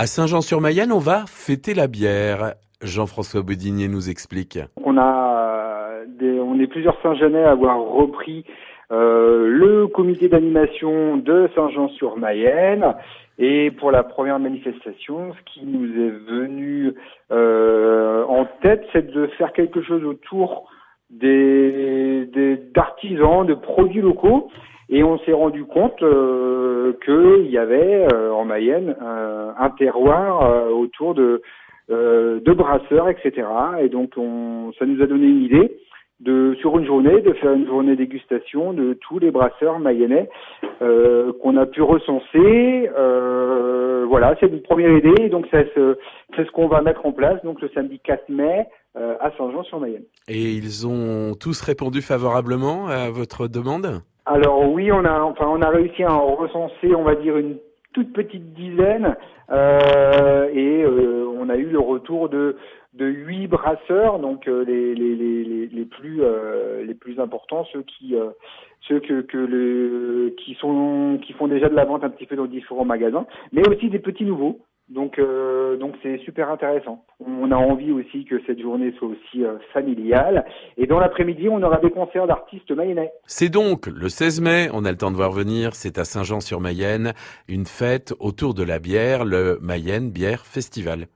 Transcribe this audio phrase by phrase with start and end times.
[0.00, 2.54] À Saint-Jean-sur-Mayenne, on va fêter la bière.
[2.80, 4.58] Jean-François Bodinier nous explique.
[4.82, 8.46] On a des, on est plusieurs Saint-Jeanais à avoir repris
[8.90, 12.94] euh, le comité d'animation de Saint-Jean-sur-Mayenne.
[13.38, 16.94] Et pour la première manifestation, ce qui nous est venu
[17.30, 20.70] euh, en tête, c'est de faire quelque chose autour
[21.10, 22.26] des
[22.74, 24.48] d'artisans, de produits locaux.
[24.90, 30.70] Et on s'est rendu compte euh, qu'il y avait euh, en Mayenne un terroir euh,
[30.70, 31.42] autour de,
[31.90, 33.46] euh, de brasseurs, etc.
[33.80, 35.76] Et donc on, ça nous a donné une idée
[36.20, 40.28] de sur une journée de faire une journée dégustation de tous les brasseurs mayennais
[40.82, 42.90] euh, qu'on a pu recenser.
[42.96, 45.28] Euh, voilà, c'est une première idée.
[45.30, 45.96] Donc c'est ce,
[46.36, 47.42] ce qu'on va mettre en place.
[47.42, 50.04] Donc le samedi 4 mai euh, à Saint-Jean-sur-Mayenne.
[50.28, 54.02] Et ils ont tous répondu favorablement à votre demande?
[54.32, 57.56] Alors oui, on a enfin on a réussi à en recenser, on va dire une
[57.92, 59.16] toute petite dizaine,
[59.50, 62.54] euh, et euh, on a eu le retour de
[62.96, 66.22] huit brasseurs, donc euh, les, les, les, les, plus
[66.84, 68.14] les plus importants, ceux qui
[68.82, 72.46] ceux que le qui sont qui font déjà de la vente un petit peu dans
[72.46, 74.60] différents magasins, mais aussi des petits nouveaux.
[74.90, 75.20] Donc
[75.78, 77.04] donc c'est super intéressant.
[77.24, 80.44] On a envie aussi que cette journée soit aussi familiale.
[80.76, 83.12] Et dans l'après-midi, on aura des concerts d'artistes mayennais.
[83.26, 87.12] C'est donc le 16 mai, on a le temps de voir venir, c'est à Saint-Jean-sur-Mayenne,
[87.48, 91.06] une fête autour de la bière, le Mayenne Bière Festival.